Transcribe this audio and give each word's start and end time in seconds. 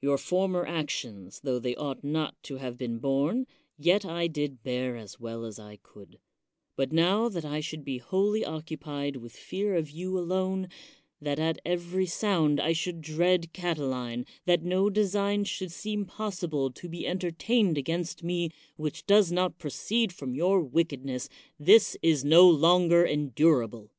Your 0.00 0.16
former 0.16 0.64
actions, 0.64 1.40
tho 1.40 1.58
they 1.58 1.74
ought 1.74 2.04
not 2.04 2.40
to 2.44 2.58
have 2.58 2.78
been 2.78 2.98
borne, 3.00 3.48
yet 3.76 4.04
I 4.04 4.28
did 4.28 4.62
bear 4.62 4.94
as 4.96 5.18
well 5.18 5.44
as 5.44 5.58
I 5.58 5.74
could; 5.82 6.20
but 6.76 6.92
now 6.92 7.28
that 7.28 7.44
I 7.44 7.58
should 7.58 7.84
be 7.84 7.98
wholly 7.98 8.44
occupied 8.44 9.16
with 9.16 9.32
fear 9.32 9.74
of 9.74 9.90
you 9.90 10.16
alone, 10.16 10.68
that 11.20 11.40
at 11.40 11.60
every 11.64 12.06
sound 12.06 12.60
I 12.60 12.72
should 12.72 13.00
dread 13.00 13.52
Cati 13.52 13.82
line, 13.90 14.24
that 14.44 14.62
no 14.62 14.88
design 14.88 15.42
should 15.42 15.72
seem 15.72 16.04
possible 16.06 16.70
to 16.70 16.88
be 16.88 17.02
•entertained 17.02 17.76
against 17.76 18.22
me 18.22 18.52
which 18.76 19.04
does 19.04 19.32
not 19.32 19.58
proceed 19.58 20.12
from 20.12 20.32
your 20.32 20.60
wickedness, 20.60 21.28
this 21.58 21.96
is 22.02 22.24
no 22.24 22.48
longer 22.48 23.04
endura 23.04 23.68
ble. 23.68 23.90